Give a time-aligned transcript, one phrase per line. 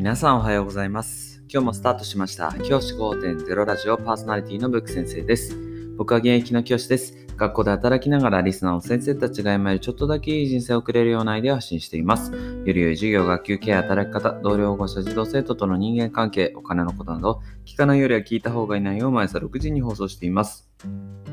[0.00, 1.42] 皆さんおはようございます。
[1.46, 2.54] 今日もスタートしました。
[2.66, 5.54] 教師5.0ラジオパーソナリティのブック先生です。
[5.98, 7.26] 僕は現役の教師です。
[7.36, 12.32] 学校で働きながらリスナーの先生たちが今よりちょっとだけいい人生を送れるようなアイデアを発信しています。
[12.64, 20.68] より良い授業、学級ケア、働き方、同僚、保護者、児童生徒との人間関係、お金のことなど、聞かないよりは聞いた方がいい内容を毎朝6時に放送しています。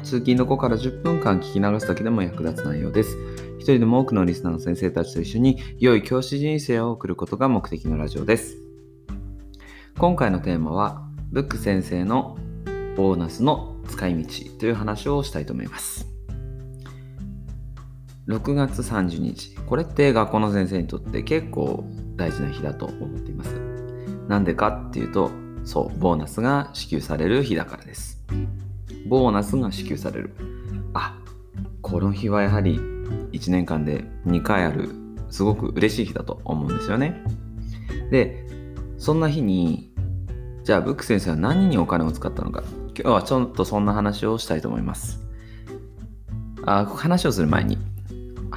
[0.04, 3.18] 通勤の子から10分間聞き流すだけでも役立つ内容です。
[3.58, 8.58] 一人でも多くのリスナーの先生たちと一緒に良い教師人生を送ることが目的のラジオです。
[9.98, 12.38] 今回のテーマは、ブック先生の
[12.96, 16.17] ボーナスの使い道という話をしたいと思います。
[18.28, 19.56] 6月30日。
[19.56, 21.86] これって学校の先生にとって結構
[22.18, 23.54] 大事な日だと思っています。
[24.28, 25.32] なんでかっていうと、
[25.64, 28.22] そう、ボーナスが支給される日だからです。
[29.08, 30.36] ボーナスが支給される。
[30.94, 31.18] あ、
[31.82, 32.78] この日はやはり
[33.32, 34.90] 1年間で2回ある
[35.30, 37.24] すごく嬉しい日だと思うんですよね。
[38.12, 38.46] で、
[38.98, 39.94] そんな日に、
[40.64, 42.64] じゃあブック先生は何にお金を使ったのか、
[42.94, 45.24] 今日はちょっとそんな話をしたいと思います。
[46.66, 47.78] あ話をする前に、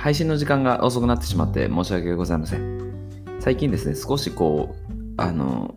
[0.00, 3.20] 配信の時間が遅くなってしまって申し訳ございません。
[3.38, 5.74] 最近ですね、少しこう、あの、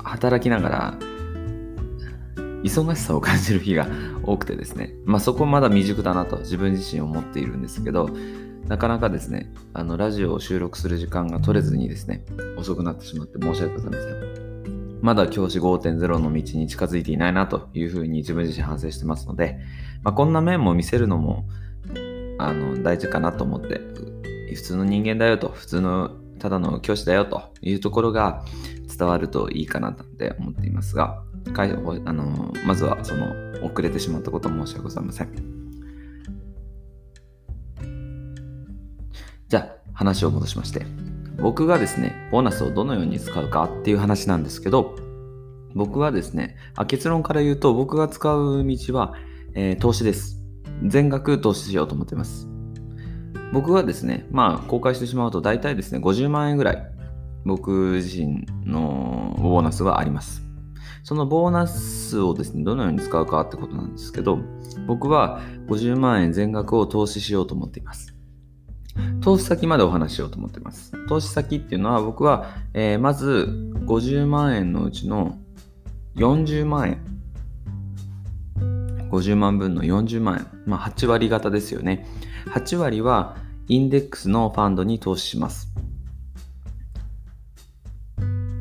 [0.00, 0.94] 働きながら、
[2.62, 3.88] 忙しさを感じる日が
[4.22, 8.08] 多くてですね、まあそこまだ未熟だなと自分自身思っているんですけど、
[8.68, 12.24] なかなかですね、あの、ラジオを収録する時間が取れずにですね、
[12.56, 15.00] 遅くなってしまって申し訳ございません。
[15.02, 19.58] まだ教師5.0の道に近づいていないなというふうに自分自身反省してますので、
[20.04, 21.44] まあ、こんな面も見せるのも、
[22.38, 23.80] あの、大事かなと思って、
[24.54, 28.44] 普通の人間だよと、普通のただの教師だよというところが
[28.96, 31.22] 伝わるといいかなって思っていますが、
[31.54, 31.66] あ
[32.12, 35.30] のまずはその遅れてしまったこと申し訳ございません。
[39.48, 40.84] じゃあ話を戻しまして、
[41.38, 44.96] 僕がですね、ボーナスをどのように使うかっていう話なんですけど、
[45.74, 49.14] 僕はですね、あ結論から言うと僕が使う道は、
[49.54, 50.45] えー投資です。
[50.84, 52.48] 全額投資しようと思っています。
[53.52, 56.86] 僕はですね、まあ公開してしまうと大体ですね、50万円ぐらい
[57.44, 60.42] 僕自身のボーナスはあります。
[61.04, 64.40] そのボーナスをですね、どのように使うかってことなんですけど、
[64.88, 68.12] 僕は50万円全額を投資しようと思っています。
[69.20, 70.92] 投資先までお話ししようと思っています。
[71.06, 75.38] 投資先っていうのは僕は、えーまず50万円のうちの
[76.16, 77.15] 40万円。
[79.10, 80.62] 50万分の40万円。
[80.66, 82.06] まあ8割方ですよね。
[82.54, 83.36] 8割は
[83.68, 85.72] インデックスのファンドに投資します。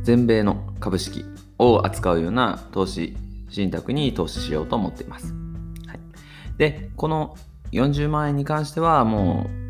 [0.03, 1.25] 全米の株式
[1.57, 3.15] を扱うような投資
[3.49, 5.33] 信託に投資しようと思っています。
[5.87, 5.99] はい、
[6.57, 7.35] で、この
[7.71, 9.65] 40万円に関してはもう、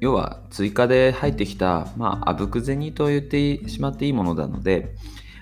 [0.00, 4.94] 要は追加で入ってきた、まあ、あぶく銭と言ってしまっていいものなので、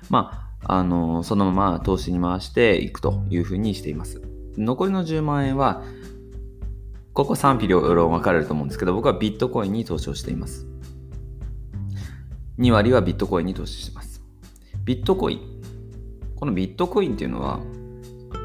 [0.08, 4.31] まあ、あの、そのまま投資に回していくというふうにしています。
[4.56, 5.82] 残りの10万円は、
[7.12, 10.66] ここ賛否両論分かれると思うんですけど、僕はビットコインに投資をしています。
[12.58, 14.22] 2割はビットコインに投資してます。
[14.84, 15.40] ビットコイン。
[16.36, 17.60] このビットコインっていうのは、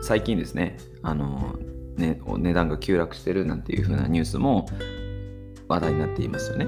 [0.01, 1.55] 最近ですね、あの、
[1.97, 4.67] ね、値段が急落してるなんていう風なニュースも
[5.67, 6.67] 話題になっていますよね。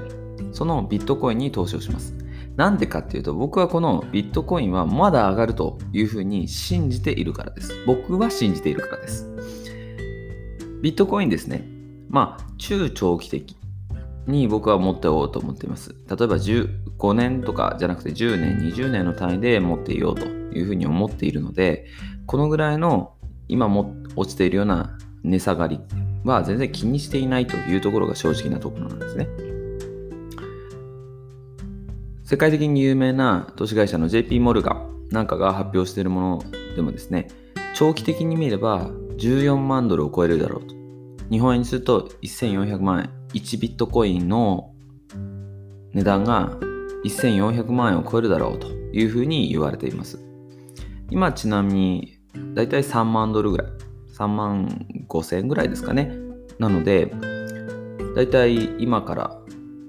[0.52, 2.14] そのビットコインに投資をします。
[2.56, 7.72] なんでかっていうと、僕はこのビットコインはまだ上がるというふうに信じているからです。
[7.86, 9.26] 僕は信じているからです。
[10.82, 11.64] ビットコインですね。
[12.08, 13.56] まあ、中長期的
[14.26, 15.90] に僕は持っておこうと思っています。
[15.90, 21.86] 例えば15年とかじゃなくて10年、20年の単位で持っていようというふうに思っているので、
[22.26, 23.14] このぐらいの
[23.48, 25.80] 今も落ちているような値下がり
[26.24, 29.49] は全然気にしていないというところが正直なところなんですね。
[32.30, 36.42] 世界的に有名な投資会社の JP モルガンなんかが発表しているもの
[36.76, 37.26] でもですね、
[37.74, 40.76] 長期的に見れば14万ドルを超えるだろうと。
[41.28, 43.10] 日本円にすると1400万円。
[43.34, 44.72] 1ビットコインの
[45.92, 46.50] 値段が
[47.04, 50.20] 1400万円を超えるだろうというふうに言われています。
[51.10, 52.18] 今ちなみに
[52.54, 53.66] だいたい3万ドルぐらい。
[54.16, 54.68] 3万
[55.08, 56.12] 5千円ぐらいですかね。
[56.60, 57.12] なので、
[58.14, 59.36] だいたい今から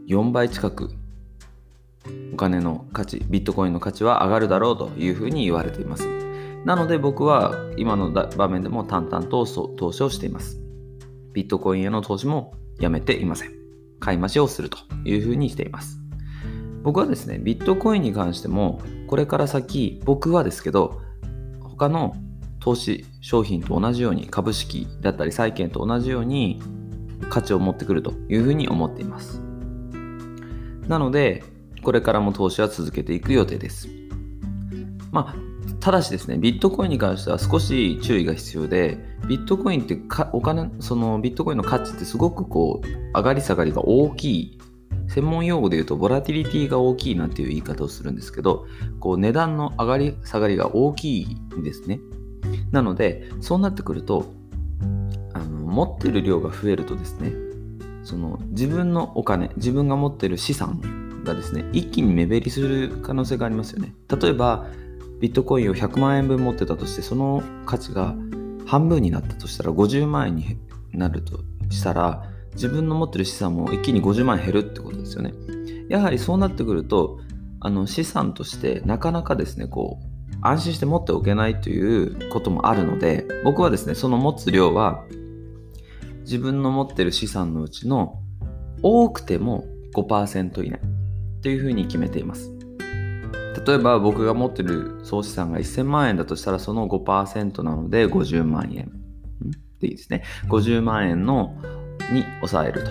[0.07, 0.89] 4倍近く
[2.41, 6.07] 金の価値、ビットコインの価値は上がるだろうというふうに言われています。
[6.65, 10.59] なので僕は今の場面でも淡々と投資をしています。
[11.33, 13.51] ビットコインへの投資もやめていません。
[13.99, 15.99] 買い増しをするというふうにしています。
[16.81, 20.99] 僕はですね、ビットコインに関しても、これから先、僕はですけど、
[21.61, 22.15] 他の
[22.59, 26.59] 投資商品と同じように、株式だったり債券と同じように
[27.29, 29.39] 価値を持ってくるというふうに思っています。
[30.87, 31.43] なので、
[31.83, 33.87] これからも投資は続けていく予定です。
[35.11, 38.97] まあ、ただしですね、ビットコインに関しては少し注意が必要で、
[39.27, 39.99] ビットコインって
[40.31, 42.87] お金、そのビットコインの価値ってすごくこう、
[43.17, 44.57] 上がり下がりが大きい。
[45.07, 48.65] 専門用語で言うと、ボラティリティが大きいなんていう言い方をするんですけど、
[48.99, 51.99] こう、値段の上がり下がりが大きいんですね。
[52.71, 54.31] なので、そうなってくると、
[55.33, 57.33] あの持ってる量が増えるとですね、
[58.03, 60.79] その自分のお金、自分が持ってる資産
[61.23, 63.93] がですね、一気に目減りする可能性がありますよね。
[64.21, 64.67] 例えば、
[65.19, 68.15] ビットコインを100万円分持ってたとして、その価値が
[68.65, 70.57] 半分になったとしたら50万円に
[70.93, 72.23] なるとしたら、
[72.53, 75.33] 自分の持ってる資産も一気に50万円減るってことですよね。
[75.89, 77.19] やはりそうなってくると、
[77.59, 85.03] あの資産としてなかなかですね、こう、安心して持っておけないということもあるので、僕はですね、その持つ量は
[86.21, 88.19] 自分の持ってる資産のうちの
[88.81, 90.79] 多くても5%以内
[91.41, 92.51] というふうに決めています。
[93.65, 98.91] 例えば僕が持ってる総資産が1000万円だとしたらその5%なので50万円
[99.79, 100.23] でいいですね。
[100.47, 101.55] 50万円の
[102.11, 102.83] に抑える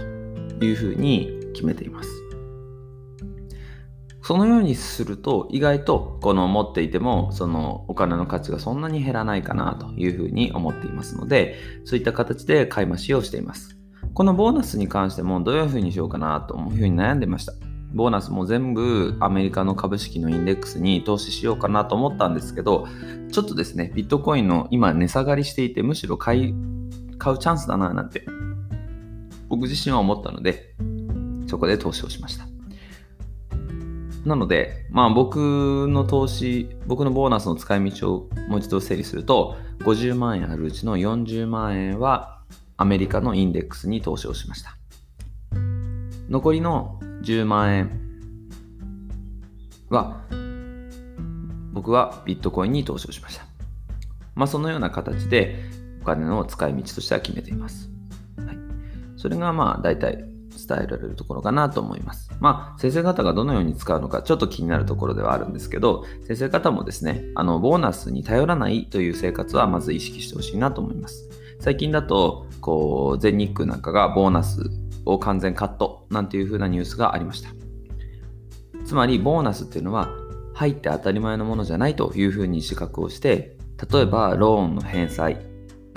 [0.59, 2.09] というふうに決めています。
[4.23, 13.77] そのようにすると意外とこの持っていてもそのお金の価値がそんなに減らないかなというふうに思っていますのでそういった形で買い増しをしています。
[14.15, 17.70] このボーナスに関してもどういうふうにしようかなというふうに悩んでました。
[17.93, 22.87] ボーナスも全部アメリカの株式のインデックスに投資しようかなと思ったんですけど、
[23.33, 26.55] ちょっとですね、ビットコインの今値下がりしていて、むしろ買い、
[27.19, 28.25] 買うチャンスだななんて、
[29.49, 30.75] 僕自身は思ったので、
[31.49, 32.47] そこで投資をしました。
[34.25, 42.43] なので、まあ僕の投資、僕のボーナスの使い道をもう一度整理すると、50万円あるうちの40万円は
[42.77, 44.77] アメリカのインデックスに投資をしました。
[46.29, 47.91] 残りの10万円
[49.89, 50.23] は
[51.73, 53.45] 僕はビットコインに投資をしました。
[54.35, 55.57] まあそのような形で
[56.03, 57.91] お金の使い道としては決めています。
[58.37, 58.59] はい、
[59.17, 60.25] それがまあ大体
[60.69, 62.31] 伝えられるところかなと思います。
[62.41, 71.29] まあ先生方がどのように使うのかちょっと気になるところではあるんですけど先生方もですねあのボーナスに頼らないという生活はまず意識してほしいなと思います。
[71.61, 74.71] 最近だとこう全日空なんかがボーナス
[75.07, 77.51] を完全カットなんていう風なニュースがありました。
[78.85, 80.09] つまりボーナスっていうのは
[80.55, 83.57] 入って当たり前のものじゃないというふうに自覚をして
[83.91, 85.39] 例えばローンの返済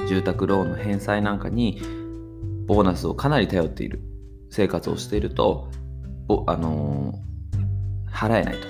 [0.07, 1.81] 住宅ローンの返済なんかに
[2.67, 4.01] ボーナスをかなり頼っている。
[4.49, 5.67] 生活をしていると
[6.45, 8.67] あのー、払えないと。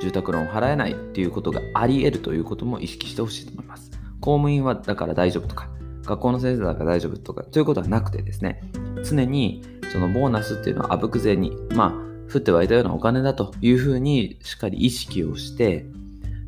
[0.00, 3.90] 住宅ローン払えないっていうことがあり得るということも意識してほしいと思います。
[4.20, 5.70] 公務員はだから大丈夫とか
[6.04, 8.60] 学校の先生だから大丈夫とかということはなくてですね。
[9.04, 9.62] 常に
[9.92, 15.86] そのボーナスっていうのはあぶくぜにまあ降って湧いたようなお金だというふうにしっかり意識をして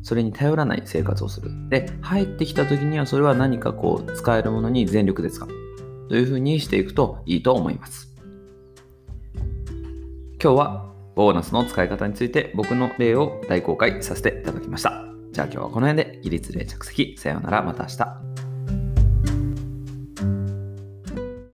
[0.03, 1.51] それに頼らない生活をする。
[1.69, 5.49] で入ってきた時にはそれは何かこう使えるものに全力で使う
[6.09, 8.13] というふうにしていくといいと思います。
[10.41, 15.03] 今日はボーナスの使い方について僕の例を大公開させていただきました。
[15.31, 17.17] じゃあ今日はこの辺で起立例着席。
[17.17, 17.63] さようなら。
[17.63, 18.26] また明日。